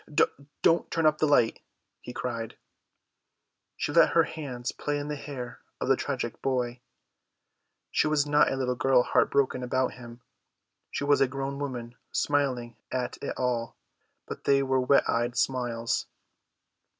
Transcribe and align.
"Don't 0.63 0.89
turn 0.89 1.05
up 1.05 1.19
the 1.19 1.27
light," 1.27 1.61
he 2.01 2.11
cried. 2.11 2.57
She 3.77 3.91
let 3.91 4.13
her 4.13 4.23
hands 4.23 4.71
play 4.71 4.97
in 4.97 5.09
the 5.09 5.15
hair 5.15 5.59
of 5.79 5.87
the 5.89 5.95
tragic 5.95 6.41
boy. 6.41 6.81
She 7.91 8.07
was 8.07 8.25
not 8.25 8.51
a 8.51 8.55
little 8.55 8.73
girl 8.73 9.03
heart 9.03 9.29
broken 9.29 9.61
about 9.61 9.93
him; 9.93 10.21
she 10.89 11.03
was 11.03 11.21
a 11.21 11.27
grown 11.27 11.59
woman 11.59 11.97
smiling 12.11 12.77
at 12.91 13.19
it 13.21 13.35
all, 13.37 13.75
but 14.25 14.45
they 14.45 14.63
were 14.63 14.79
wet 14.79 15.07
eyed 15.07 15.37
smiles. 15.37 16.07